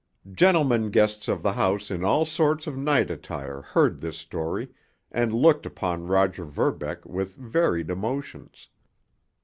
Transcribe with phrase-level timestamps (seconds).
[0.31, 4.69] Gentlemen guests of the house in all sorts of night attire heard this story
[5.11, 8.69] and looked upon Roger Verbeck with varied emotions.